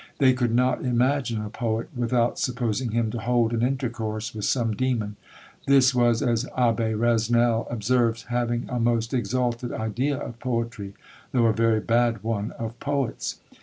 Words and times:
They 0.17 0.33
could 0.33 0.51
not 0.51 0.83
imagine 0.83 1.43
a 1.45 1.51
poet, 1.51 1.89
without 1.95 2.39
supposing 2.39 2.89
him 2.89 3.11
to 3.11 3.19
hold 3.19 3.53
an 3.53 3.61
intercourse 3.61 4.33
with 4.33 4.45
some 4.45 4.71
demon. 4.73 5.15
This 5.67 5.93
was, 5.93 6.23
as 6.23 6.45
Abbé 6.57 6.97
Resnel 6.97 7.71
observes, 7.71 8.23
having 8.23 8.67
a 8.67 8.79
most 8.79 9.13
exalted 9.13 9.71
idea 9.71 10.17
of 10.17 10.39
poetry, 10.39 10.95
though 11.33 11.45
a 11.45 11.53
very 11.53 11.81
bad 11.81 12.23
one 12.23 12.49
of 12.53 12.79
poets. 12.79 13.41